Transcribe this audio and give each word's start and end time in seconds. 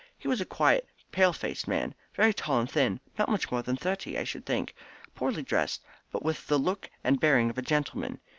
He 0.17 0.27
was 0.27 0.41
a 0.41 0.45
quiet, 0.45 0.87
pale 1.11 1.31
faced 1.31 1.67
man, 1.67 1.93
very 2.15 2.33
tall 2.33 2.59
and 2.59 2.67
thin, 2.67 2.99
not 3.19 3.29
much 3.29 3.51
more 3.51 3.61
than 3.61 3.77
thirty, 3.77 4.17
I 4.17 4.23
should 4.23 4.47
think, 4.47 4.73
poorly 5.13 5.43
dressed, 5.43 5.83
but 6.11 6.23
with 6.23 6.47
the 6.47 6.57
look 6.57 6.89
and 7.03 7.19
bearing 7.19 7.51
of 7.51 7.57
a 7.59 7.61
gentleman. 7.61 8.19